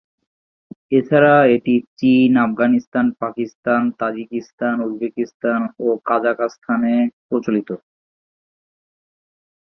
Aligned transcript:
এছাড়া 0.91 1.35
এটি 1.55 1.75
চীন, 1.97 2.31
আফগানিস্তান, 2.37 3.05
পাকিস্তান, 3.21 3.81
তাজিকিস্তান, 3.99 4.75
উজবেকিস্তান 4.85 5.59
ও 5.79 5.87
কাজাখস্তানে 6.05 6.95
প্রচলিত। 7.27 7.69